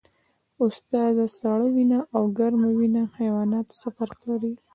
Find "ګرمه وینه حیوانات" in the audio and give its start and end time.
2.37-3.67